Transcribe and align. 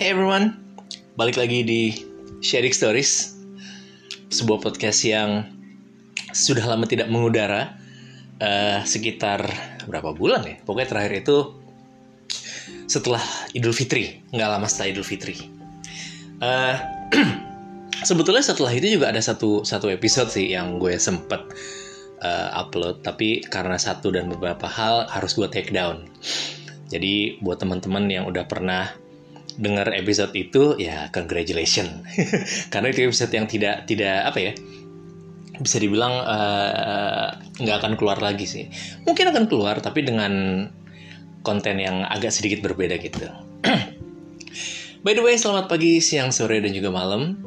Hey 0.00 0.16
everyone, 0.16 0.56
balik 1.20 1.36
lagi 1.36 1.60
di 1.60 1.92
Sharing 2.40 2.72
Stories, 2.72 3.36
sebuah 4.32 4.64
podcast 4.64 5.04
yang 5.04 5.44
sudah 6.32 6.64
lama 6.64 6.88
tidak 6.88 7.12
mengudara, 7.12 7.76
uh, 8.40 8.80
sekitar 8.80 9.44
berapa 9.84 10.16
bulan 10.16 10.40
ya? 10.48 10.56
Pokoknya 10.64 10.88
terakhir 10.88 11.20
itu 11.20 11.52
setelah 12.88 13.20
Idul 13.52 13.76
Fitri, 13.76 14.24
nggak 14.32 14.48
lama 14.48 14.64
setelah 14.72 14.88
Idul 14.88 15.04
Fitri. 15.04 15.36
Uh, 16.40 16.80
sebetulnya 18.08 18.40
setelah 18.40 18.72
itu 18.72 18.96
juga 18.96 19.12
ada 19.12 19.20
satu 19.20 19.68
satu 19.68 19.92
episode 19.92 20.32
sih 20.32 20.48
yang 20.48 20.80
gue 20.80 20.96
sempet 20.96 21.44
uh, 22.24 22.48
upload, 22.56 23.04
tapi 23.04 23.44
karena 23.44 23.76
satu 23.76 24.08
dan 24.16 24.32
beberapa 24.32 24.64
hal 24.64 25.12
harus 25.12 25.36
gue 25.36 25.44
take 25.52 25.68
down. 25.68 26.08
Jadi 26.88 27.36
buat 27.44 27.60
teman-teman 27.60 28.08
yang 28.08 28.24
udah 28.24 28.48
pernah 28.48 28.96
dengar 29.58 29.90
episode 29.96 30.30
itu 30.36 30.76
ya 30.78 31.08
congratulations. 31.10 32.06
Karena 32.72 32.92
itu 32.92 33.10
episode 33.10 33.32
yang 33.34 33.46
tidak 33.50 33.88
tidak 33.88 34.28
apa 34.30 34.38
ya 34.38 34.52
bisa 35.60 35.76
dibilang 35.76 36.24
eh, 36.24 37.26
nggak 37.60 37.76
uh, 37.76 37.80
akan 37.84 37.92
keluar 38.00 38.18
lagi 38.18 38.48
sih. 38.48 38.64
Mungkin 39.04 39.30
akan 39.30 39.44
keluar 39.46 39.78
tapi 39.84 40.06
dengan 40.06 40.66
konten 41.44 41.80
yang 41.80 42.04
agak 42.08 42.32
sedikit 42.32 42.64
berbeda 42.64 42.96
gitu. 43.00 43.28
By 45.04 45.16
the 45.16 45.24
way 45.24 45.36
selamat 45.36 45.72
pagi 45.72 46.00
siang 46.00 46.32
sore 46.32 46.60
dan 46.60 46.72
juga 46.76 46.92
malam. 46.92 47.40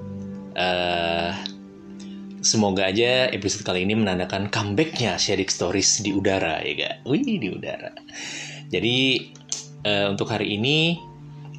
Uh, 0.54 1.34
semoga 2.46 2.86
aja 2.86 3.32
episode 3.34 3.66
kali 3.66 3.88
ini 3.88 3.98
menandakan 3.98 4.52
comebacknya 4.54 5.18
Shadik 5.18 5.50
Stories 5.50 6.06
di 6.06 6.14
udara 6.14 6.62
ya 6.62 6.74
gak 6.78 6.96
wih 7.10 7.26
di 7.26 7.50
udara. 7.50 7.90
Jadi 8.70 8.98
uh, 9.86 10.14
untuk 10.14 10.30
hari 10.30 10.58
ini 10.58 10.98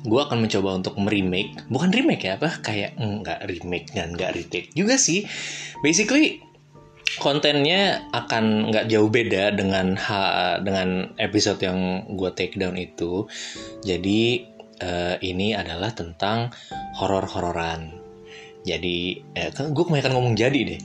gue 0.04 0.20
akan 0.20 0.44
mencoba 0.44 0.76
untuk 0.76 0.94
meremake 1.00 1.56
bukan 1.72 1.90
remake 1.90 2.28
ya 2.28 2.36
apa? 2.36 2.60
Kayak 2.60 3.00
nggak 3.00 3.40
remake 3.48 3.88
dan 3.96 4.12
nggak 4.12 4.36
retake 4.36 4.68
juga 4.76 5.00
sih. 5.00 5.24
Basically 5.80 6.44
kontennya 7.18 8.04
akan 8.12 8.74
nggak 8.74 8.90
jauh 8.90 9.08
beda 9.08 9.54
dengan 9.56 9.96
ha, 9.96 10.58
dengan 10.60 11.14
episode 11.16 11.58
yang 11.64 12.04
gue 12.14 12.30
take 12.36 12.60
down 12.60 12.76
itu. 12.76 13.24
Jadi 13.80 14.44
uh, 14.84 15.16
ini 15.24 15.56
adalah 15.56 15.96
tentang 15.96 16.52
horor-hororan. 17.00 18.04
Jadi 18.64 19.20
eh, 19.36 19.50
kan 19.52 19.72
gue 19.72 19.84
kebanyakan 19.84 20.12
ngomong 20.16 20.34
jadi 20.36 20.60
deh. 20.74 20.80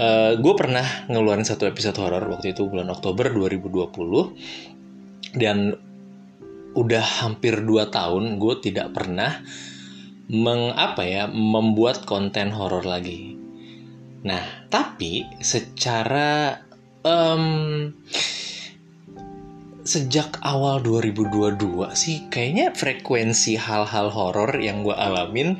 Uh, 0.00 0.32
gue 0.40 0.54
pernah 0.56 0.84
ngeluarin 1.12 1.44
satu 1.44 1.68
episode 1.68 1.92
horor 2.00 2.24
waktu 2.32 2.56
itu 2.56 2.64
bulan 2.64 2.88
Oktober 2.88 3.28
2020 3.28 5.36
dan 5.36 5.76
udah 6.74 7.04
hampir 7.22 7.62
2 7.62 7.90
tahun 7.90 8.38
gue 8.38 8.54
tidak 8.62 8.94
pernah 8.94 9.42
mengapa 10.30 11.02
ya 11.02 11.26
membuat 11.26 12.06
konten 12.06 12.54
horor 12.54 12.86
lagi. 12.86 13.34
Nah, 14.22 14.68
tapi 14.70 15.26
secara 15.42 16.62
um, 17.02 17.90
sejak 19.82 20.38
awal 20.46 20.78
2022 20.84 21.90
sih 21.98 22.30
kayaknya 22.30 22.70
frekuensi 22.76 23.58
hal-hal 23.58 24.12
horor 24.12 24.54
yang 24.62 24.86
gue 24.86 24.94
alamin 24.94 25.58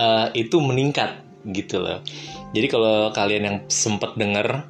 uh, 0.00 0.32
itu 0.32 0.56
meningkat 0.62 1.20
gitu 1.52 1.82
loh. 1.82 2.00
Jadi 2.56 2.66
kalau 2.70 3.10
kalian 3.12 3.44
yang 3.44 3.58
sempet 3.68 4.16
denger 4.16 4.64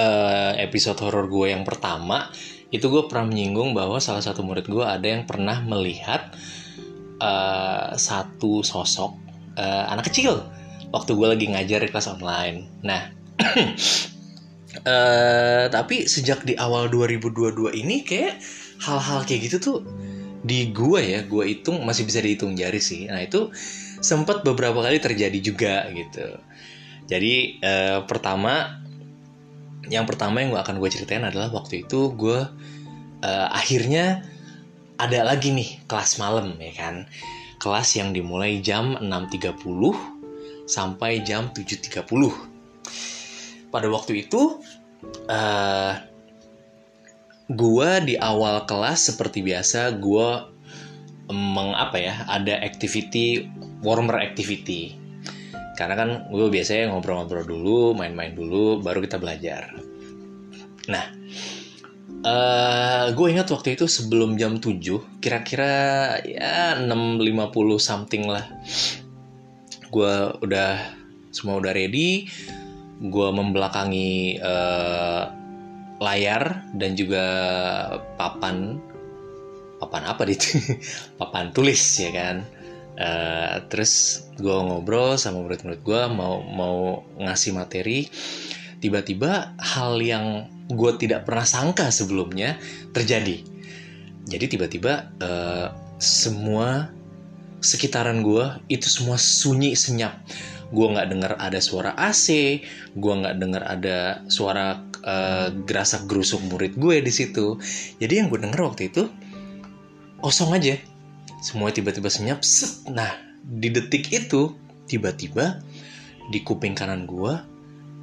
uh, 0.00 0.52
episode 0.58 0.98
horor 0.98 1.30
gue 1.30 1.52
yang 1.54 1.62
pertama 1.62 2.32
itu 2.74 2.86
gue 2.90 3.06
pernah 3.06 3.30
menyinggung 3.30 3.72
bahwa 3.72 4.02
salah 4.02 4.22
satu 4.22 4.42
murid 4.42 4.66
gue 4.66 4.82
ada 4.82 5.06
yang 5.06 5.22
pernah 5.22 5.62
melihat 5.62 6.34
uh, 7.22 7.94
satu 7.94 8.66
sosok 8.66 9.14
uh, 9.54 9.84
anak 9.90 10.10
kecil 10.10 10.42
waktu 10.90 11.10
gue 11.14 11.28
lagi 11.28 11.46
ngajar 11.50 11.80
di 11.82 11.90
kelas 11.90 12.08
online. 12.10 12.66
Nah, 12.82 13.10
uh, 14.86 15.66
tapi 15.76 16.06
sejak 16.06 16.42
di 16.46 16.54
awal 16.58 16.90
2022 16.90 17.74
ini 17.74 18.02
kayak 18.06 18.38
hal-hal 18.82 19.26
kayak 19.26 19.50
gitu 19.50 19.56
tuh 19.58 19.78
di 20.46 20.70
gue 20.70 21.00
ya, 21.02 21.20
gue 21.26 21.42
hitung 21.42 21.82
masih 21.82 22.06
bisa 22.06 22.22
dihitung 22.22 22.54
jari 22.54 22.78
sih. 22.78 23.10
Nah 23.10 23.22
itu 23.22 23.50
sempat 23.98 24.46
beberapa 24.46 24.78
kali 24.82 25.02
terjadi 25.02 25.38
juga 25.42 25.90
gitu. 25.90 26.38
Jadi 27.06 27.62
uh, 27.62 28.06
pertama 28.06 28.85
yang 29.88 30.04
pertama 30.04 30.42
yang 30.42 30.54
gue 30.54 30.60
akan 30.62 30.76
gue 30.82 30.90
ceritain 30.90 31.22
adalah 31.22 31.50
waktu 31.54 31.86
itu 31.86 32.12
gue 32.14 32.38
uh, 33.22 33.48
akhirnya 33.50 34.26
ada 34.96 35.22
lagi 35.28 35.52
nih 35.52 35.84
kelas 35.86 36.16
malam 36.18 36.56
ya 36.56 36.72
kan? 36.74 37.06
Kelas 37.56 37.96
yang 37.96 38.12
dimulai 38.12 38.60
jam 38.60 38.98
6.30 39.00 39.56
sampai 40.68 41.22
jam 41.22 41.48
7.30 41.54 42.06
pada 43.70 43.86
waktu 43.92 44.26
itu 44.26 44.60
uh, 45.30 45.92
gue 47.46 47.90
di 48.02 48.14
awal 48.18 48.66
kelas 48.66 49.14
seperti 49.14 49.46
biasa 49.46 49.94
gue 50.02 50.28
mengapa 51.30 51.98
ya 51.98 52.26
ada 52.26 52.58
activity 52.62 53.46
warmer 53.82 54.18
activity 54.18 54.94
karena 55.76 55.94
kan 55.94 56.10
gue 56.32 56.48
biasanya 56.48 56.90
ngobrol-ngobrol 56.90 57.44
dulu 57.44 57.80
main-main 57.92 58.32
dulu 58.32 58.80
baru 58.80 59.04
kita 59.04 59.20
belajar. 59.20 59.76
Nah 60.88 61.04
uh, 62.24 63.04
gue 63.12 63.26
ingat 63.28 63.52
waktu 63.52 63.76
itu 63.76 63.84
sebelum 63.84 64.40
jam 64.40 64.56
7 64.56 65.20
kira-kira 65.20 65.74
ya 66.24 66.80
6.50 66.80 67.76
something 67.76 68.24
lah. 68.24 68.48
Gue 69.92 70.32
udah 70.40 70.80
semua 71.30 71.60
udah 71.60 71.76
ready. 71.76 72.26
Gue 72.96 73.28
membelakangi 73.28 74.40
uh, 74.40 75.28
layar 76.00 76.64
dan 76.72 76.96
juga 76.96 77.24
papan 78.16 78.80
papan 79.76 80.02
apa 80.08 80.24
itu 80.24 80.56
papan 81.20 81.52
tulis 81.52 81.80
ya 82.00 82.08
kan 82.12 82.55
Uh, 82.96 83.60
terus 83.68 84.24
gue 84.40 84.56
ngobrol 84.56 85.20
sama 85.20 85.44
murid-murid 85.44 85.84
gue 85.84 86.02
mau 86.08 86.40
mau 86.40 87.04
ngasih 87.20 87.52
materi. 87.52 88.08
Tiba-tiba 88.80 89.56
hal 89.60 90.00
yang 90.00 90.48
gue 90.72 90.92
tidak 90.96 91.28
pernah 91.28 91.44
sangka 91.44 91.92
sebelumnya 91.92 92.56
terjadi. 92.96 93.44
Jadi 94.26 94.44
tiba-tiba 94.50 95.12
uh, 95.22 95.70
semua 96.00 96.90
sekitaran 97.60 98.20
gue 98.24 98.44
itu 98.72 98.88
semua 98.88 99.20
sunyi 99.20 99.76
senyap. 99.76 100.16
Gue 100.74 100.90
nggak 100.90 101.08
dengar 101.12 101.32
ada 101.38 101.60
suara 101.62 101.94
AC 101.94 102.58
gue 102.96 103.12
nggak 103.12 103.36
dengar 103.38 103.62
ada 103.68 104.24
suara 104.26 104.82
uh, 105.04 105.48
gerasak 105.68 106.08
gerusuk 106.08 106.42
murid 106.48 106.74
gue 106.80 107.04
di 107.04 107.12
situ. 107.12 107.60
Jadi 108.00 108.24
yang 108.24 108.32
gue 108.32 108.40
dengar 108.40 108.72
waktu 108.72 108.88
itu 108.88 109.06
kosong 110.20 110.56
aja 110.56 110.80
semua 111.46 111.70
tiba-tiba 111.70 112.10
senyap 112.10 112.42
set. 112.42 112.82
Nah 112.90 113.14
di 113.46 113.70
detik 113.70 114.10
itu 114.10 114.50
tiba-tiba 114.90 115.62
di 116.34 116.42
kuping 116.42 116.74
kanan 116.74 117.06
gue 117.06 117.38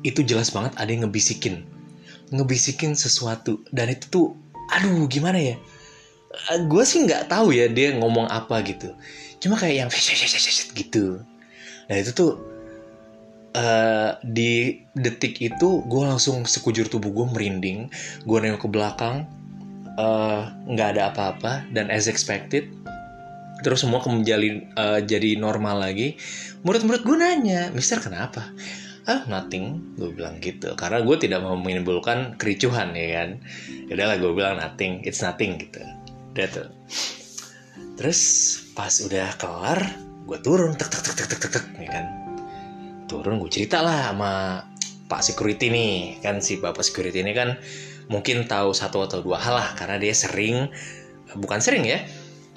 itu 0.08 0.24
jelas 0.24 0.56
banget 0.56 0.72
ada 0.80 0.88
yang 0.88 1.04
ngebisikin. 1.12 1.68
Ngebisikin 2.32 2.96
sesuatu. 2.96 3.60
Dan 3.76 3.92
itu 3.92 4.08
tuh 4.08 4.28
aduh 4.72 5.04
gimana 5.12 5.36
ya? 5.36 5.56
Eh, 6.56 6.60
gue 6.64 6.84
sih 6.88 7.04
nggak 7.04 7.28
tahu 7.28 7.52
ya 7.52 7.68
dia 7.68 7.92
ngomong 8.00 8.32
apa 8.32 8.64
gitu. 8.64 8.96
Cuma 9.44 9.60
kayak 9.60 9.76
yang 9.76 9.92
gitu 10.72 11.20
nah 11.92 11.96
itu 12.00 12.12
tuh 12.16 12.32
uh, 13.58 14.16
di 14.24 14.84
detik 14.96 15.40
itu 15.44 15.84
gue 15.84 16.04
langsung 16.04 16.48
sekujur 16.48 16.88
tubuh 16.88 17.12
gue 17.12 17.26
merinding 17.36 17.92
gue 18.24 18.38
nengok 18.40 18.68
ke 18.68 18.70
belakang 18.72 19.28
nggak 20.68 20.88
uh, 20.90 20.94
ada 20.98 21.14
apa-apa 21.14 21.68
dan 21.70 21.94
as 21.94 22.10
expected 22.10 22.66
terus 23.64 23.88
semua 23.88 24.04
kembali 24.04 24.76
uh, 24.76 25.00
jadi 25.02 25.40
normal 25.40 25.80
lagi. 25.80 26.20
Murid-murid 26.68 27.02
gue 27.08 27.18
nanya 27.18 27.72
Mister 27.72 28.04
kenapa? 28.04 28.52
Ah 29.08 29.24
nothing 29.32 29.96
gue 29.96 30.12
bilang 30.12 30.44
gitu. 30.44 30.76
Karena 30.76 31.00
gue 31.02 31.16
tidak 31.16 31.40
mau 31.42 31.56
menimbulkan 31.56 32.36
kericuhan 32.36 32.92
ya 32.94 33.24
kan? 33.24 33.30
Ya 33.88 33.96
udahlah 33.96 34.18
gue 34.20 34.32
bilang 34.36 34.56
nothing 34.60 35.02
it's 35.08 35.24
nothing 35.24 35.56
gitu. 35.60 35.80
Udah 36.36 36.48
tuh. 36.52 36.70
Terus 37.96 38.20
pas 38.76 38.92
udah 39.02 39.34
kelar 39.40 39.80
gue 40.24 40.40
turun 40.44 40.76
tek 40.76 40.92
tek 40.92 41.02
tek 41.04 41.16
tek 41.16 41.28
tek 41.28 41.40
tek, 41.40 41.52
tek 41.52 41.66
ya 41.80 41.90
kan? 41.90 42.06
Turun 43.08 43.40
gue 43.40 43.50
cerita 43.52 43.80
lah 43.80 44.12
sama 44.12 44.32
pak 45.08 45.22
security 45.24 45.72
nih. 45.72 46.20
Kan 46.20 46.44
si 46.44 46.60
bapak 46.60 46.84
security 46.84 47.24
ini 47.24 47.32
kan 47.32 47.56
mungkin 48.12 48.48
tahu 48.48 48.76
satu 48.76 49.08
atau 49.08 49.24
dua 49.24 49.40
hal 49.40 49.56
lah 49.56 49.70
karena 49.80 49.96
dia 49.96 50.12
sering 50.12 50.68
bukan 51.40 51.60
sering 51.64 51.88
ya 51.88 52.04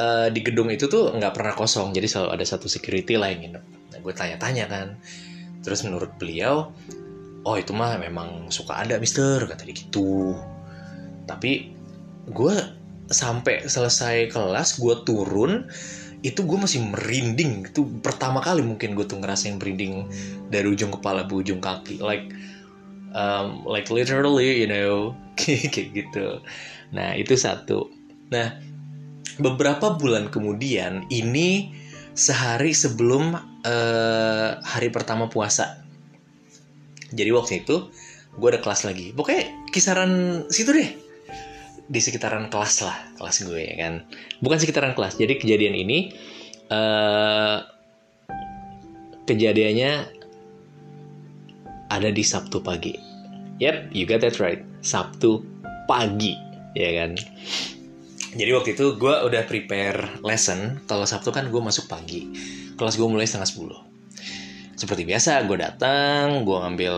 uh, 0.01 0.29
di 0.33 0.41
gedung 0.45 0.69
itu 0.69 0.87
tuh 0.87 1.13
nggak 1.13 1.33
pernah 1.37 1.55
kosong 1.57 1.93
jadi 1.93 2.07
selalu 2.09 2.41
ada 2.41 2.45
satu 2.45 2.69
security 2.69 3.17
lah 3.17 3.33
yang 3.33 3.51
nginep. 3.51 3.65
Nah, 3.65 3.99
gue 4.01 4.13
tanya-tanya 4.13 4.65
kan. 4.69 4.89
Terus 5.65 5.83
menurut 5.83 6.15
beliau 6.21 6.71
oh 7.47 7.55
itu 7.55 7.71
mah 7.71 7.95
memang 8.03 8.51
suka 8.51 8.83
ada 8.83 8.99
mister 8.99 9.47
kata 9.47 9.63
dia 9.63 9.75
gitu. 9.75 10.35
Tapi 11.27 11.71
gue 12.31 12.55
sampai 13.07 13.71
selesai 13.71 14.35
kelas 14.35 14.83
gue 14.83 14.95
turun 15.07 15.71
itu 16.27 16.43
gue 16.43 16.59
masih 16.59 16.83
merinding. 16.83 17.71
Itu 17.71 17.87
pertama 18.03 18.43
kali 18.43 18.63
mungkin 18.67 18.99
gue 18.99 19.07
tuh 19.07 19.23
ngerasain 19.23 19.59
merinding 19.59 20.11
dari 20.51 20.67
ujung 20.67 20.91
kepala 20.91 21.27
ke 21.27 21.35
ujung 21.35 21.63
kaki. 21.63 22.03
Like 22.03 22.31
um, 23.15 23.63
like 23.67 23.91
literally 23.91 24.67
you 24.67 24.69
know 24.71 25.15
kayak 25.41 25.95
gitu. 25.95 26.43
Nah 26.91 27.15
itu 27.15 27.39
satu. 27.39 27.91
Nah 28.31 28.59
beberapa 29.37 29.97
bulan 29.97 30.33
kemudian 30.33 31.05
ini 31.12 31.73
sehari 32.17 32.73
sebelum 32.73 33.37
uh, 33.37 34.50
hari 34.65 34.88
pertama 34.88 35.29
puasa. 35.29 35.85
Jadi 37.12 37.31
waktu 37.33 37.65
itu 37.65 37.93
gue 38.37 38.49
ada 38.49 38.61
kelas 38.61 38.88
lagi. 38.88 39.12
Pokoknya 39.12 39.69
kisaran 39.71 40.44
situ 40.49 40.73
deh. 40.73 40.91
Di 41.87 42.03
sekitaran 42.03 42.50
kelas 42.50 42.83
lah 42.83 42.97
kelas 43.15 43.37
gue 43.47 43.61
ya 43.62 43.75
kan? 43.79 43.94
Bukan 44.43 44.59
sekitaran 44.59 44.97
kelas. 44.97 45.21
Jadi 45.21 45.38
kejadian 45.38 45.77
ini 45.77 46.17
uh, 46.73 47.62
kejadiannya 49.29 49.93
ada 51.93 52.09
di 52.11 52.25
Sabtu 52.25 52.65
pagi. 52.65 52.97
Yep 53.61 53.93
you 53.93 54.09
got 54.09 54.25
that 54.25 54.41
right. 54.41 54.65
Sabtu 54.81 55.44
pagi 55.87 56.35
ya 56.77 56.91
kan 57.05 57.17
jadi 58.37 58.53
waktu 58.53 58.77
itu 58.77 59.00
gue 59.00 59.15
udah 59.25 59.43
prepare 59.49 60.21
lesson. 60.21 60.85
Kalau 60.85 61.09
Sabtu 61.09 61.33
kan 61.33 61.49
gue 61.49 61.62
masuk 61.62 61.88
pagi. 61.88 62.29
Kelas 62.77 63.00
gue 63.00 63.09
mulai 63.09 63.25
setengah 63.25 63.49
sepuluh. 63.49 63.81
Seperti 64.77 65.09
biasa 65.09 65.49
gue 65.49 65.56
datang 65.56 66.44
gue 66.44 66.53
ngambil 66.53 66.97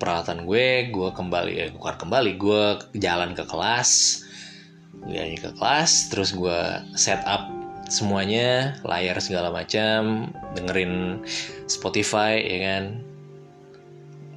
peralatan 0.00 0.48
gue 0.48 0.88
gue 0.88 1.08
kembali 1.12 1.52
eh, 1.52 1.70
bukan 1.76 1.94
kembali 2.00 2.30
gue 2.40 2.62
jalan 2.96 3.36
ke 3.36 3.44
kelas. 3.44 4.24
Gue 5.04 5.36
ke 5.36 5.52
kelas 5.52 6.08
terus 6.08 6.32
gue 6.32 6.60
set 6.96 7.20
up 7.28 7.52
semuanya 7.92 8.80
layar 8.80 9.20
segala 9.20 9.52
macam 9.52 10.32
dengerin 10.56 11.20
Spotify 11.68 12.40
ya 12.40 12.58
kan? 12.64 12.84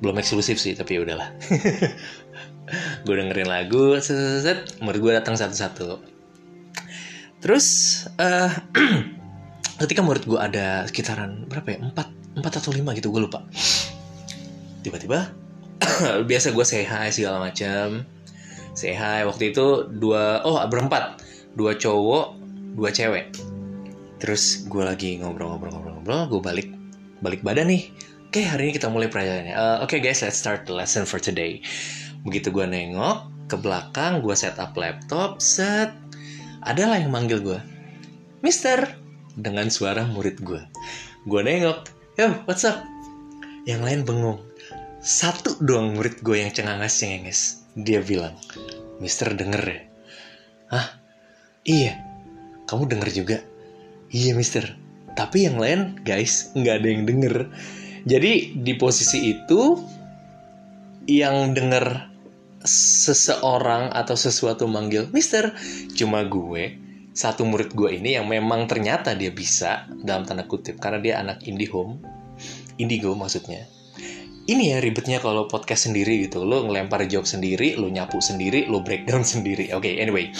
Belum 0.03 0.19
eksklusif 0.19 0.59
sih 0.59 0.75
tapi 0.75 0.99
ya 0.99 1.07
udahlah. 1.07 1.31
Gue 3.05 3.19
dengerin 3.19 3.51
lagu 3.51 3.99
set, 3.99 4.15
set, 4.15 4.43
set 4.43 4.59
gue 4.79 5.11
datang 5.11 5.35
satu-satu 5.35 6.12
terus 7.43 7.67
uh, 8.23 8.47
ketika 9.83 9.99
murid 9.99 10.23
gue 10.23 10.39
ada 10.39 10.87
sekitaran 10.87 11.43
berapa 11.51 11.75
ya? 11.75 11.77
Empat 11.83 12.07
empat 12.39 12.53
atau 12.63 12.71
lima 12.71 12.95
gitu 12.95 13.11
gue 13.11 13.27
lupa. 13.27 13.43
Tiba-tiba 14.81 15.27
biasa 16.29 16.55
gue 16.55 16.65
say 16.65 16.87
hi 16.87 17.11
segala 17.11 17.43
macam 17.43 18.07
say 18.73 18.95
hi 18.95 19.27
waktu 19.27 19.51
itu 19.51 19.91
dua 19.99 20.39
oh 20.47 20.55
berempat. 20.71 21.19
Dua 21.53 21.75
cowok 21.75 22.39
dua 22.79 22.89
cewek. 22.89 23.35
Terus 24.23 24.65
gue 24.71 24.83
lagi 24.87 25.19
ngobrol-ngobrol-ngobrol-ngobrol 25.19 26.31
gue 26.31 26.41
balik 26.41 26.69
balik 27.19 27.41
badan 27.43 27.67
nih. 27.67 27.91
Oke 28.33 28.41
okay, 28.41 28.49
hari 28.49 28.71
ini 28.71 28.73
kita 28.79 28.89
mulai 28.89 29.11
pelajarannya. 29.11 29.53
Uh, 29.53 29.85
oke 29.85 29.93
okay, 29.93 29.99
guys 30.01 30.25
let's 30.25 30.39
start 30.39 30.65
the 30.65 30.73
lesson 30.73 31.03
for 31.05 31.19
today. 31.19 31.61
Begitu 32.23 32.49
gue 32.49 32.65
nengok 32.65 33.29
ke 33.51 33.59
belakang 33.59 34.23
gue 34.23 34.33
set 34.33 34.55
up 34.57 34.73
laptop 34.79 35.43
set 35.43 35.91
adalah 36.63 36.99
yang 36.99 37.11
manggil 37.11 37.43
gue 37.43 37.59
Mister 38.43 38.95
dengan 39.35 39.67
suara 39.67 40.07
murid 40.07 40.43
gue 40.43 40.61
gue 41.23 41.41
nengok 41.41 41.87
yo 42.19 42.29
what's 42.45 42.67
up? 42.67 42.85
Yang 43.63 43.81
lain 43.81 43.99
bengong. 44.03 44.39
Satu 44.99 45.55
doang 45.63 45.95
murid 45.95 46.19
gue 46.19 46.43
yang 46.43 46.51
cengangas 46.51 46.99
cengenges 46.99 47.63
dia 47.73 48.03
bilang 48.03 48.35
Mister 48.99 49.31
denger 49.33 49.63
ya. 49.63 49.81
Hah? 50.69 50.87
Iya. 51.63 51.95
Kamu 52.67 52.87
denger 52.87 53.09
juga? 53.11 53.37
Iya 54.11 54.35
Mister. 54.35 54.75
Tapi 55.15 55.47
yang 55.47 55.57
lain 55.57 55.99
guys 56.03 56.51
nggak 56.53 56.75
ada 56.83 56.87
yang 56.91 57.03
denger. 57.07 57.35
Jadi 58.03 58.59
di 58.59 58.73
posisi 58.75 59.31
itu 59.31 59.79
Yang 61.03 61.59
denger 61.59 62.12
seseorang 62.63 63.91
atau 63.91 64.15
sesuatu 64.15 64.65
manggil 64.65 65.11
Mister 65.11 65.51
Cuma 65.93 66.23
gue 66.23 66.79
satu 67.13 67.45
murid 67.45 67.77
gue 67.77 68.01
ini 68.01 68.17
yang 68.17 68.25
memang 68.25 68.65
ternyata 68.65 69.13
dia 69.13 69.29
bisa 69.29 69.85
dalam 70.01 70.25
tanda 70.25 70.49
kutip 70.49 70.81
karena 70.81 70.99
dia 70.99 71.13
anak 71.21 71.45
indie 71.45 71.69
home 71.69 72.01
indigo 72.81 73.13
maksudnya. 73.13 73.69
Ini 74.43 74.75
ya 74.75 74.77
ribetnya 74.83 75.23
kalau 75.23 75.47
podcast 75.47 75.87
sendiri 75.87 76.27
gitu. 76.27 76.43
Lo 76.43 76.65
ngelempar 76.67 77.07
job 77.07 77.23
sendiri 77.23 77.79
lo 77.79 77.87
nyapu 77.87 78.19
sendiri 78.19 78.67
lo 78.67 78.83
breakdown 78.83 79.23
sendiri. 79.33 79.71
Oke 79.71 79.93
okay, 79.93 80.03
anyway. 80.03 80.33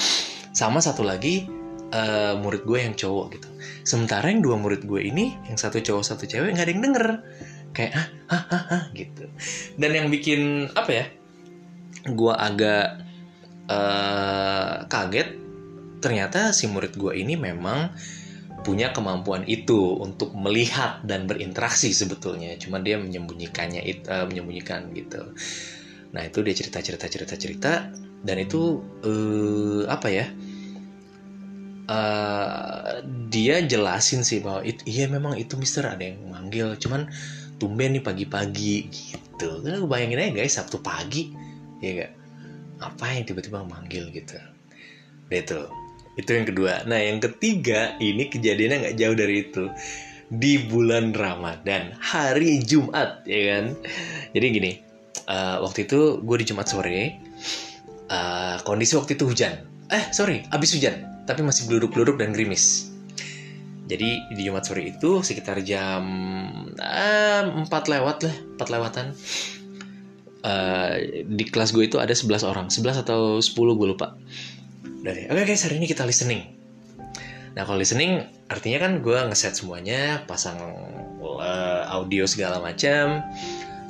Sama 0.54 0.82
satu 0.84 1.06
lagi 1.06 1.48
uh, 1.94 2.36
murid 2.42 2.66
gue 2.68 2.80
yang 2.84 2.98
cowok 2.98 3.26
gitu. 3.38 3.48
Sementara 3.86 4.28
yang 4.28 4.42
dua 4.44 4.58
murid 4.60 4.84
gue 4.84 5.02
ini 5.02 5.38
yang 5.48 5.56
satu 5.56 5.80
cowok 5.80 6.04
satu 6.04 6.26
cewek 6.28 6.58
nggak 6.58 6.66
ada 6.68 6.74
yang 6.74 6.84
denger. 6.84 7.08
Kayak 7.74 7.92
ah 7.96 8.08
ah 8.34 8.46
ah, 8.50 8.64
ah 8.70 8.84
gitu. 8.98 9.30
Dan 9.78 9.92
yang 9.94 10.08
bikin 10.12 10.74
apa 10.74 10.92
ya 10.92 11.06
gue 12.04 12.34
agak 12.36 13.00
uh, 13.72 14.84
kaget. 14.92 15.40
Ternyata 16.04 16.52
si 16.52 16.68
murid 16.68 17.00
gue 17.00 17.16
ini 17.16 17.40
memang 17.40 17.96
punya 18.64 18.96
kemampuan 18.96 19.44
itu 19.48 20.00
untuk 20.00 20.32
melihat 20.36 21.04
dan 21.04 21.28
berinteraksi 21.28 21.92
sebetulnya. 21.92 22.56
Cuma 22.60 22.80
dia 22.80 23.00
menyembunyikannya 23.00 23.84
itu 23.84 24.08
uh, 24.08 24.28
menyembunyikan 24.28 24.92
gitu. 24.96 25.32
Nah 26.12 26.28
itu 26.28 26.40
dia 26.44 26.56
cerita 26.56 26.80
cerita 26.84 27.08
cerita 27.08 27.36
cerita. 27.40 27.74
Dan 28.24 28.40
itu 28.40 28.84
uh, 29.04 29.84
apa 29.88 30.08
ya? 30.12 30.28
Uh, 31.84 33.04
dia 33.28 33.60
jelasin 33.60 34.24
sih 34.24 34.40
bahwa 34.40 34.64
itu 34.64 34.80
iya 34.88 35.12
memang 35.12 35.36
itu 35.36 35.60
Mister 35.60 35.84
ada 35.84 36.04
yang 36.04 36.20
manggil. 36.32 36.76
Cuman 36.80 37.12
tumben 37.60 37.96
nih 37.96 38.04
pagi-pagi 38.04 38.92
gitu. 38.92 39.64
Kan 39.64 39.88
bayangin 39.88 40.20
aja 40.20 40.32
guys 40.36 40.56
Sabtu 40.56 40.80
pagi 40.80 41.53
ya 41.84 41.92
gak 42.08 42.12
apa 42.80 43.06
yang 43.12 43.24
tiba-tiba 43.28 43.68
manggil 43.68 44.08
gitu 44.16 44.40
itu 45.28 45.60
itu 46.14 46.30
yang 46.30 46.46
kedua. 46.46 46.86
Nah, 46.86 47.02
yang 47.02 47.18
ketiga 47.18 47.98
ini 47.98 48.30
kejadiannya 48.30 48.78
nggak 48.90 48.98
jauh 49.02 49.18
dari 49.18 49.36
itu. 49.50 49.66
Di 50.34 50.66
bulan 50.66 51.14
Ramadan, 51.14 51.94
hari 52.02 52.62
Jumat, 52.62 53.22
ya 53.26 53.42
kan? 53.54 53.66
Jadi 54.34 54.46
gini, 54.50 54.72
uh, 55.30 55.62
waktu 55.62 55.86
itu 55.86 56.22
gue 56.26 56.38
di 56.42 56.46
Jumat 56.50 56.66
sore, 56.70 57.22
uh, 58.10 58.58
kondisi 58.66 58.98
waktu 58.98 59.14
itu 59.14 59.30
hujan. 59.30 59.62
Eh, 59.94 60.10
sorry, 60.10 60.42
abis 60.50 60.74
hujan, 60.74 61.26
tapi 61.30 61.46
masih 61.46 61.70
beluduk-beluduk 61.70 62.18
dan 62.18 62.34
gerimis. 62.34 62.90
Jadi 63.86 64.26
di 64.34 64.42
Jumat 64.42 64.66
sore 64.66 64.90
itu 64.90 65.22
sekitar 65.22 65.62
jam 65.62 66.02
uh, 66.82 67.44
4 67.46 67.70
lewat 67.70 68.18
lah, 68.26 68.36
4 68.58 68.74
lewatan. 68.74 69.06
Uh, 70.44 71.24
di 71.24 71.48
kelas 71.48 71.72
gue 71.72 71.88
itu 71.88 72.04
ada 72.04 72.12
11 72.12 72.44
orang, 72.44 72.68
11 72.68 73.08
atau 73.08 73.40
10 73.40 73.48
gue 73.56 73.88
lupa. 73.88 74.20
Dari 75.04 75.32
oke 75.32 75.40
okay, 75.40 75.56
guys 75.56 75.64
hari 75.64 75.80
ini 75.80 75.88
kita 75.88 76.04
listening. 76.04 76.44
Nah 77.56 77.64
kalau 77.64 77.80
listening 77.80 78.28
artinya 78.52 78.84
kan 78.84 79.00
gue 79.00 79.16
ngeset 79.16 79.56
semuanya 79.56 80.28
pasang 80.28 80.60
uh, 81.24 81.84
audio 81.96 82.28
segala 82.28 82.60
macam. 82.60 83.24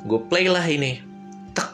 Gue 0.06 0.20
play 0.30 0.46
lah 0.46 0.62
ini. 0.62 1.02
Tak 1.58 1.70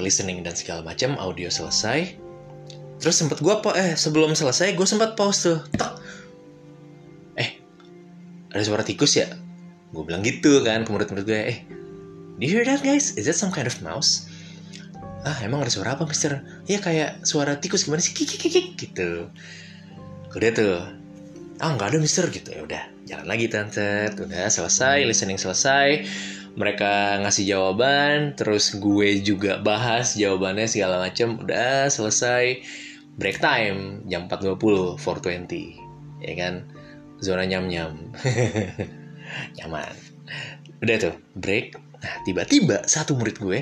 listening 0.00 0.44
dan 0.44 0.56
segala 0.56 0.80
macam 0.84 1.20
audio 1.20 1.52
selesai. 1.52 2.16
Terus 2.96 3.16
sempet 3.18 3.44
gue 3.44 3.50
apa 3.50 3.74
eh 3.74 3.92
sebelum 3.98 4.32
selesai 4.32 4.72
gue 4.72 4.86
sempat 4.86 5.16
pause 5.16 5.52
tuh. 5.52 5.60
Tak 5.76 5.92
eh 7.36 7.60
ada 8.52 8.62
suara 8.64 8.84
tikus 8.84 9.16
ya 9.20 9.51
gue 9.92 10.02
bilang 10.08 10.24
gitu 10.24 10.64
kan 10.64 10.82
ke 10.82 10.90
murid-murid 10.90 11.24
gue 11.28 11.40
eh 11.40 11.58
do 12.42 12.50
you 12.50 12.58
hear 12.58 12.66
that 12.66 12.82
guys? 12.82 13.14
Is 13.14 13.30
that 13.30 13.38
some 13.38 13.54
kind 13.54 13.70
of 13.70 13.76
mouse? 13.84 14.26
Ah 15.22 15.38
emang 15.46 15.62
ada 15.62 15.70
suara 15.70 15.94
apa 15.94 16.08
mister? 16.08 16.42
Ya 16.66 16.82
kayak 16.82 17.22
suara 17.22 17.54
tikus 17.62 17.86
gimana 17.86 18.02
sih? 18.02 18.10
Kiki 18.10 18.34
kiki 18.34 18.74
gitu. 18.74 19.30
Udah 20.34 20.50
tuh. 20.50 20.82
Ah 21.62 21.70
nggak 21.78 21.94
ada 21.94 21.98
mister 22.02 22.26
gitu. 22.32 22.50
Ya 22.50 22.66
udah 22.66 22.82
jalan 23.06 23.26
lagi 23.30 23.46
tante 23.46 24.10
udah 24.18 24.50
selesai 24.50 25.06
listening 25.06 25.38
selesai. 25.38 26.02
Mereka 26.58 27.22
ngasih 27.22 27.48
jawaban 27.48 28.34
terus 28.34 28.74
gue 28.76 29.22
juga 29.22 29.62
bahas 29.62 30.18
jawabannya 30.18 30.66
segala 30.66 30.98
macam 30.98 31.38
udah 31.38 31.86
selesai. 31.86 32.58
Break 33.22 33.38
time 33.38 34.02
jam 34.10 34.26
4.20 34.26 34.98
4.20 34.98 36.26
ya 36.26 36.34
kan? 36.34 36.66
Zona 37.22 37.46
nyam 37.46 37.70
nyam 37.70 37.94
nyaman. 39.58 39.94
Udah 40.82 40.96
tuh 40.98 41.14
break. 41.38 41.78
Nah 42.02 42.14
tiba-tiba 42.26 42.82
satu 42.88 43.14
murid 43.14 43.38
gue 43.38 43.60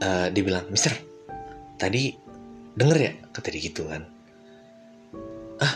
uh, 0.00 0.26
dia 0.32 0.42
bilang 0.42 0.68
Mister 0.72 0.96
tadi 1.76 2.16
denger 2.76 2.98
ya? 2.98 3.12
Kata 3.32 3.48
dia 3.52 3.60
gitu 3.60 3.88
kan. 3.88 4.02
Ah 5.60 5.74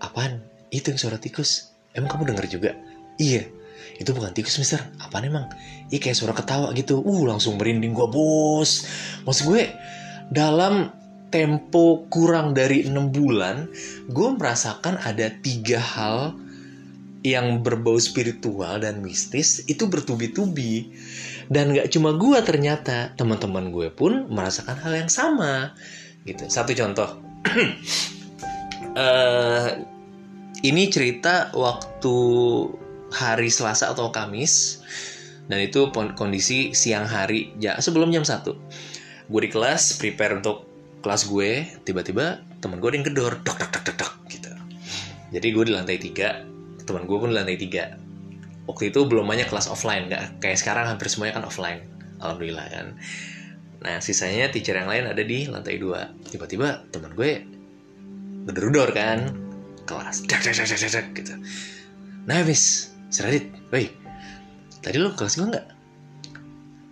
apaan? 0.00 0.40
Itu 0.72 0.92
yang 0.92 1.00
suara 1.00 1.20
tikus. 1.20 1.72
Emang 1.96 2.12
kamu 2.12 2.32
denger 2.34 2.46
juga? 2.48 2.70
Iya. 3.16 3.48
Itu 3.96 4.12
bukan 4.12 4.32
tikus 4.36 4.60
mister. 4.60 4.82
Apaan 5.00 5.28
emang? 5.28 5.48
Iya 5.88 6.00
kayak 6.00 6.16
suara 6.16 6.34
ketawa 6.36 6.72
gitu. 6.76 7.00
Uh 7.00 7.24
langsung 7.28 7.56
merinding 7.56 7.96
gue 7.96 8.08
bos. 8.08 8.84
Maksud 9.24 9.44
gue 9.48 9.72
dalam 10.32 10.92
tempo 11.30 12.06
kurang 12.06 12.54
dari 12.54 12.86
enam 12.86 13.10
bulan 13.10 13.66
gue 14.10 14.28
merasakan 14.38 14.98
ada 15.02 15.30
tiga 15.42 15.82
hal 15.82 16.38
yang 17.26 17.66
berbau 17.66 17.98
spiritual 17.98 18.78
dan 18.78 19.02
mistis 19.02 19.66
itu 19.66 19.90
bertubi-tubi. 19.90 20.94
Dan 21.50 21.74
gak 21.74 21.90
cuma 21.90 22.14
gue 22.14 22.38
ternyata 22.46 23.14
teman-teman 23.18 23.74
gue 23.74 23.90
pun 23.90 24.30
merasakan 24.30 24.78
hal 24.78 24.94
yang 24.94 25.10
sama. 25.10 25.74
Gitu. 26.22 26.46
Satu 26.46 26.70
contoh. 26.78 27.18
Uh, 28.94 29.74
ini 30.70 30.86
cerita 30.86 31.50
waktu 31.50 32.16
hari 33.10 33.50
Selasa 33.50 33.90
atau 33.90 34.14
Kamis. 34.14 34.82
Dan 35.46 35.62
itu 35.62 35.90
kondisi 35.94 36.74
siang 36.74 37.06
hari 37.06 37.54
ya 37.62 37.78
sebelum 37.78 38.10
jam 38.10 38.26
1 38.26 38.50
gue 39.26 39.40
di 39.42 39.50
kelas 39.50 39.98
prepare 39.98 40.38
untuk 40.38 40.66
kelas 41.02 41.30
gue. 41.30 41.66
Tiba-tiba 41.86 42.42
teman 42.58 42.82
gue 42.82 42.90
ada 42.90 42.96
yang 42.98 43.06
gedor. 43.06 43.32
Dok 43.42 43.58
dok 43.58 43.70
dok 43.70 43.82
dok 43.86 43.96
dok 43.98 44.12
gitu. 44.30 44.50
Jadi 45.30 45.46
gue 45.54 45.64
di 45.66 45.72
lantai 45.74 45.98
tiga 46.02 46.55
teman 46.86 47.04
gue 47.04 47.18
pun 47.18 47.30
lantai 47.34 47.58
tiga. 47.58 47.98
Waktu 48.66 48.90
itu 48.94 49.06
belum 49.06 49.26
banyak 49.26 49.50
kelas 49.50 49.70
offline 49.70 50.10
nggak 50.10 50.42
kayak 50.42 50.58
sekarang 50.58 50.90
hampir 50.90 51.06
semuanya 51.06 51.38
kan 51.38 51.44
offline 51.46 51.80
alhamdulillah 52.22 52.66
kan. 52.70 52.86
Nah 53.82 54.00
sisanya 54.00 54.48
teacher 54.48 54.74
yang 54.78 54.88
lain 54.88 55.10
ada 55.10 55.22
di 55.22 55.46
lantai 55.46 55.78
dua. 55.78 56.10
Tiba-tiba 56.26 56.86
teman 56.90 57.12
gue 57.14 57.44
gedor-gedor 58.46 58.90
kan 58.94 59.34
kelas 59.86 60.26
dak 60.26 60.42
dak 60.42 60.54
dak 60.54 60.66
dak 60.66 60.90
dak 60.90 61.06
gitu. 61.14 61.34
Nah 62.26 62.42
habis. 62.42 62.94
Seradit, 63.06 63.46
woi 63.70 63.86
tadi 64.82 64.98
lo 64.98 65.14
kelas 65.14 65.38
gue 65.38 65.46
nggak? 65.46 65.66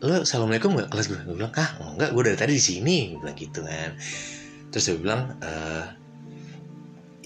Lo 0.07 0.23
assalamualaikum 0.23 0.79
nggak? 0.79 0.89
Kelas 0.95 1.07
gue 1.11 1.19
gue 1.27 1.35
bilang 1.35 1.51
ah 1.59 1.75
enggak 1.91 2.15
gue 2.15 2.23
dari 2.23 2.39
tadi 2.39 2.53
di 2.55 2.63
sini. 2.63 2.97
Gue 3.13 3.27
bilang 3.27 3.37
gitu 3.37 3.61
kan. 3.67 3.99
Terus 4.71 4.85
dia 4.87 4.95
bilang 4.95 5.23
e, 5.43 5.51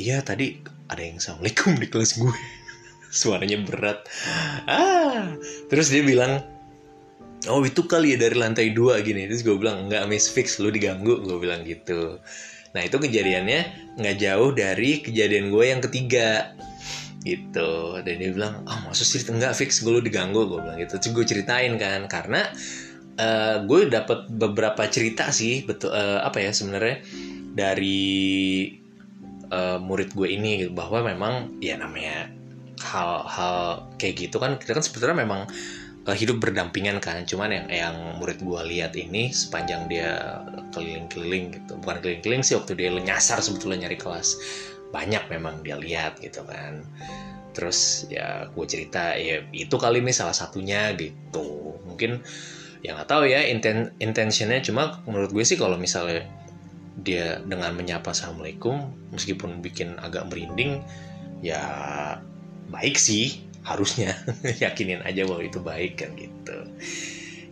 iya 0.01 0.25
tadi 0.25 0.57
ada 0.89 1.05
yang 1.05 1.21
assalamualaikum 1.21 1.77
di 1.77 1.87
kelas 1.93 2.17
gue 2.17 2.33
suaranya 3.09 3.61
berat. 3.65 4.05
Ah. 4.69 5.35
Terus 5.73 5.93
dia 5.93 6.05
bilang 6.05 6.45
oh 7.49 7.63
itu 7.65 7.87
kali 7.87 8.15
ya 8.15 8.19
dari 8.21 8.37
lantai 8.37 8.73
dua 8.73 9.01
gini. 9.01 9.27
Terus 9.29 9.43
gue 9.43 9.57
bilang 9.57 9.89
enggak 9.89 10.09
miss 10.09 10.29
fix. 10.29 10.61
Lu 10.61 10.69
diganggu. 10.69 11.25
Gue 11.25 11.39
bilang 11.41 11.65
gitu. 11.65 12.21
Nah 12.77 12.83
itu 12.85 12.97
kejadiannya 13.01 13.95
nggak 13.97 14.17
jauh 14.21 14.51
dari 14.53 15.01
kejadian 15.01 15.51
gue 15.51 15.65
yang 15.65 15.81
ketiga 15.81 16.53
gitu. 17.25 17.99
Dan 18.05 18.15
dia 18.21 18.31
bilang 18.31 18.63
ah 18.65 18.73
oh, 18.73 18.79
maksud 18.93 19.05
sih? 19.05 19.23
Enggak 19.29 19.57
fix. 19.57 19.81
Gue 19.81 19.99
lu 19.99 20.03
diganggu. 20.05 20.45
Gue 20.47 20.61
bilang 20.61 20.79
gitu. 20.79 21.01
Terus 21.01 21.13
gue 21.17 21.25
ceritain 21.25 21.75
kan 21.81 22.07
karena 22.07 22.49
uh, 23.19 23.57
gue 23.67 23.91
dapat 23.91 24.31
beberapa 24.31 24.87
cerita 24.89 25.29
sih 25.35 25.67
betul 25.67 25.93
uh, 25.93 26.23
apa 26.23 26.41
ya 26.41 26.51
sebenarnya 26.55 27.03
dari 27.59 28.71
uh, 29.51 29.83
murid 29.83 30.15
gue 30.15 30.29
ini 30.31 30.51
gitu, 30.65 30.73
bahwa 30.73 31.03
memang 31.11 31.59
ya 31.59 31.75
namanya 31.75 32.31
hal-hal 32.83 33.89
kayak 33.99 34.29
gitu 34.29 34.37
kan 34.39 34.57
kita 34.57 34.77
kan 34.77 34.85
sebetulnya 34.85 35.23
memang 35.23 35.47
uh, 36.09 36.17
hidup 36.17 36.41
berdampingan 36.41 36.99
kan. 36.99 37.29
Cuman 37.29 37.53
yang 37.53 37.67
yang 37.69 37.97
murid 38.17 38.41
gue 38.41 38.61
lihat 38.73 38.97
ini 38.97 39.29
sepanjang 39.29 39.87
dia 39.93 40.41
keliling-keliling 40.73 41.53
gitu. 41.53 41.77
Bukan 41.85 42.01
keliling-keliling 42.01 42.43
sih 42.43 42.57
waktu 42.57 42.73
dia 42.75 42.89
nyasar 42.91 43.45
sebetulnya 43.45 43.87
nyari 43.87 44.01
kelas. 44.01 44.41
Banyak 44.89 45.29
memang 45.29 45.61
dia 45.61 45.77
lihat 45.77 46.17
gitu 46.25 46.41
kan. 46.49 46.81
Terus 47.53 48.09
ya 48.09 48.49
gue 48.49 48.65
cerita 48.65 49.13
ya 49.21 49.45
itu 49.53 49.77
kali 49.77 50.01
ini 50.01 50.17
salah 50.17 50.35
satunya 50.35 50.97
gitu. 50.97 51.77
Mungkin 51.85 52.25
yang 52.81 52.97
nggak 52.97 53.11
tahu 53.11 53.29
ya 53.29 53.45
inten 53.45 53.93
intentionnya. 54.01 54.65
Cuma 54.65 55.05
menurut 55.05 55.29
gue 55.35 55.45
sih 55.45 55.61
kalau 55.61 55.77
misalnya 55.77 56.25
dia 56.99 57.39
dengan 57.47 57.79
menyapa 57.79 58.11
assalamualaikum 58.11 58.91
meskipun 59.15 59.63
bikin 59.63 60.03
agak 60.03 60.27
merinding 60.27 60.83
ya 61.47 61.63
baik 62.69 62.97
sih 62.97 63.45
harusnya. 63.65 64.17
Yakinin 64.63 65.05
aja 65.05 65.29
bahwa 65.29 65.43
itu 65.45 65.61
baik 65.61 66.01
kan 66.01 66.11
gitu. 66.17 66.59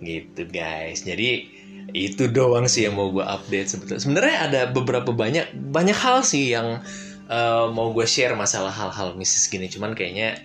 Gitu 0.00 0.42
guys. 0.48 1.04
Jadi 1.04 1.56
itu 1.94 2.26
doang 2.26 2.66
sih 2.66 2.88
yang 2.88 2.98
mau 2.98 3.12
gue 3.12 3.22
update 3.22 3.68
sebetulnya. 3.76 4.02
Sebenarnya 4.02 4.36
ada 4.48 4.60
beberapa 4.70 5.12
banyak 5.12 5.54
banyak 5.72 5.96
hal 5.96 6.24
sih 6.24 6.52
yang 6.56 6.82
uh, 7.28 7.66
mau 7.70 7.92
gue 7.92 8.06
share 8.08 8.34
masalah 8.34 8.72
hal-hal 8.72 9.14
mistis 9.14 9.46
gini. 9.46 9.68
Cuman 9.68 9.92
kayaknya 9.92 10.40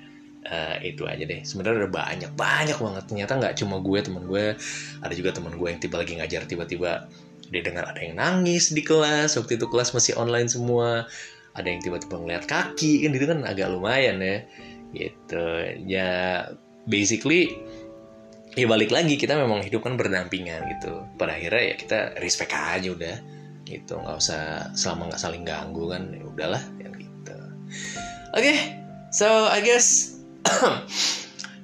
uh, 0.46 0.78
itu 0.84 1.08
aja 1.08 1.24
deh. 1.24 1.42
Sebenarnya 1.42 1.88
ada 1.88 1.92
banyak 1.92 2.32
banyak 2.36 2.78
banget. 2.78 3.04
Ternyata 3.08 3.34
nggak 3.40 3.54
cuma 3.58 3.80
gue 3.82 4.00
teman 4.04 4.24
gue 4.28 4.46
ada 5.02 5.14
juga 5.16 5.32
teman 5.34 5.56
gue 5.56 5.68
yang 5.68 5.80
tiba 5.82 5.96
lagi 5.98 6.14
ngajar 6.20 6.46
tiba-tiba 6.46 7.08
dia 7.52 7.62
dengar 7.68 7.92
ada 7.92 8.00
yang 8.00 8.16
nangis 8.16 8.72
di 8.72 8.82
kelas. 8.86 9.36
Waktu 9.36 9.60
itu 9.60 9.66
kelas 9.68 9.92
masih 9.92 10.16
online 10.16 10.48
semua 10.48 11.10
ada 11.56 11.68
yang 11.68 11.82
tiba-tiba 11.84 12.16
ngeliat 12.16 12.46
kaki 12.48 13.04
kan 13.04 13.12
itu 13.12 13.26
kan 13.28 13.40
agak 13.44 13.68
lumayan 13.72 14.20
ya. 14.24 14.38
Gitu. 14.92 15.46
Ya 15.88 16.10
basically 16.88 17.56
ya 18.60 18.68
balik 18.68 18.92
lagi 18.92 19.16
kita 19.16 19.40
memang 19.40 19.64
hidup 19.64 19.84
kan 19.84 19.96
berdampingan 20.00 20.68
gitu. 20.78 21.04
Pada 21.16 21.36
akhirnya 21.36 21.64
ya 21.72 21.76
kita 21.76 22.00
respect 22.24 22.54
aja 22.56 22.90
udah. 22.92 23.16
Gitu 23.68 23.94
nggak 23.96 24.18
usah 24.20 24.72
selama 24.76 25.12
nggak 25.12 25.22
saling 25.22 25.44
ganggu 25.44 25.92
kan 25.92 26.12
ya 26.12 26.24
udahlah 26.28 26.64
ya 26.80 26.90
gitu. 26.96 27.36
Oke 28.36 28.42
okay, 28.44 28.58
so 29.12 29.28
I 29.48 29.60
guess 29.64 30.20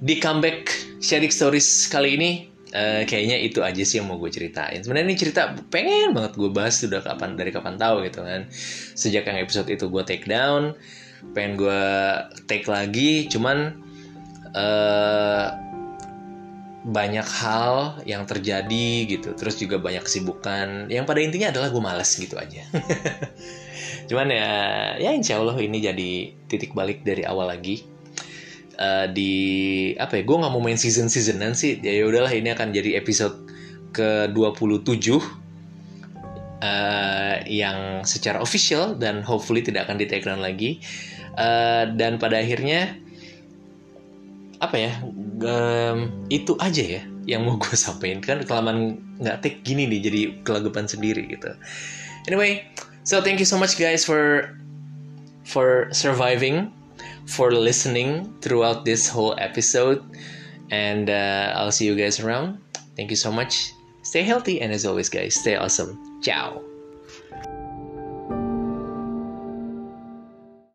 di 0.07 0.19
comeback 0.19 0.71
sharing 0.99 1.31
stories 1.31 1.87
kali 1.87 2.19
ini 2.19 2.31
uh, 2.77 3.01
kayaknya 3.09 3.41
itu 3.41 3.65
aja 3.65 3.81
sih 3.81 3.97
yang 3.97 4.07
mau 4.07 4.21
gue 4.21 4.29
ceritain. 4.29 4.77
Sebenarnya 4.85 5.05
ini 5.09 5.17
cerita 5.17 5.57
pengen 5.73 6.13
banget 6.13 6.37
gue 6.37 6.49
bahas 6.53 6.77
sudah 6.77 7.01
kapan 7.01 7.33
dari 7.33 7.49
kapan 7.49 7.81
tahu 7.81 8.05
gitu 8.05 8.21
kan. 8.21 8.45
Sejak 8.93 9.25
yang 9.25 9.41
episode 9.41 9.67
itu 9.73 9.89
gue 9.89 10.03
take 10.05 10.29
down, 10.29 10.77
pengen 11.33 11.57
gue 11.57 11.83
take 12.45 12.69
lagi 12.69 13.25
cuman 13.27 13.81
uh, 14.53 15.47
banyak 16.87 17.27
hal 17.43 17.99
yang 18.07 18.23
terjadi 18.23 18.87
gitu 19.11 19.35
terus 19.35 19.59
juga 19.59 19.75
banyak 19.75 20.07
kesibukan 20.07 20.87
yang 20.87 21.03
pada 21.03 21.19
intinya 21.19 21.51
adalah 21.51 21.67
gue 21.67 21.83
males 21.83 22.07
gitu 22.15 22.39
aja 22.39 22.63
cuman 24.09 24.31
ya 24.31 24.51
ya 24.95 25.11
insya 25.11 25.43
Allah 25.43 25.59
ini 25.59 25.83
jadi 25.83 26.11
titik 26.47 26.71
balik 26.71 27.03
dari 27.03 27.27
awal 27.27 27.51
lagi 27.51 27.83
uh, 28.77 29.05
di 29.09 29.33
apa 29.97 30.21
ya 30.21 30.23
gue 30.23 30.37
nggak 30.37 30.53
mau 30.53 30.61
main 30.61 30.77
season 30.79 31.09
seasonan 31.09 31.57
sih. 31.57 31.81
Ya 31.81 32.05
udahlah 32.05 32.31
ini 32.31 32.53
akan 32.53 32.71
jadi 32.73 32.97
episode 32.97 33.35
ke 33.91 34.29
27 34.31 34.85
uh, 36.61 37.35
yang 37.45 38.05
secara 38.05 38.39
official 38.41 38.93
dan 38.97 39.25
hopefully 39.25 39.65
tidak 39.65 39.89
akan 39.89 39.97
di 40.01 40.05
take 40.05 40.25
lagi. 40.25 40.79
Uh, 41.37 41.93
dan 41.93 42.17
pada 42.17 42.41
akhirnya 42.41 42.97
apa 44.57 44.73
ya 44.73 44.91
um, 45.45 46.09
itu 46.33 46.57
aja 46.57 46.81
ya 46.81 47.03
yang 47.29 47.45
mau 47.45 47.57
gue 47.61 47.75
sampaikan. 47.77 48.21
Kan 48.21 48.37
kelamaan 48.45 49.01
nggak 49.21 49.37
take 49.41 49.61
gini 49.65 49.89
nih 49.89 49.99
jadi 50.01 50.21
kelagapan 50.45 50.85
sendiri 50.85 51.25
gitu. 51.29 51.53
Anyway 52.29 52.65
so 53.05 53.21
thank 53.21 53.41
you 53.41 53.47
so 53.47 53.57
much 53.57 53.77
guys 53.77 54.05
for 54.05 54.53
for 55.47 55.87
surviving 55.95 56.75
for 57.27 57.51
listening 57.51 58.33
throughout 58.41 58.85
this 58.85 59.09
whole 59.09 59.35
episode 59.37 60.03
and 60.71 61.09
uh, 61.09 61.53
I'll 61.55 61.71
see 61.71 61.85
you 61.85 61.95
guys 61.95 62.19
around 62.19 62.59
thank 62.95 63.09
you 63.09 63.15
so 63.15 63.31
much 63.31 63.73
Stay 64.07 64.23
healthy, 64.23 64.61
and 64.61 64.71
as 64.71 64.85
always, 64.85 65.09
guys, 65.09 65.35
stay 65.35 65.57
awesome. 65.57 66.21
Ciao. 66.21 66.63